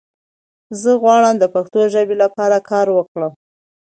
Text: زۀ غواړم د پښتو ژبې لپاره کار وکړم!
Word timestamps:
زۀ 0.81 0.93
غواړم 1.01 1.35
د 1.39 1.45
پښتو 1.53 1.81
ژبې 1.93 2.15
لپاره 2.23 2.57
کار 2.69 2.87
وکړم! 2.97 3.33